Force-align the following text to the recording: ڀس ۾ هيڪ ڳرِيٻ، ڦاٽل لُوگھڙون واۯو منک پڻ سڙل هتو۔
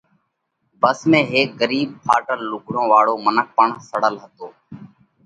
ڀس 0.81 0.99
۾ 1.11 1.19
هيڪ 1.31 1.49
ڳرِيٻ، 1.59 1.87
ڦاٽل 2.05 2.39
لُوگھڙون 2.49 2.85
واۯو 2.91 3.13
منک 3.25 3.47
پڻ 3.57 3.67
سڙل 3.89 4.15
هتو۔ 4.23 4.47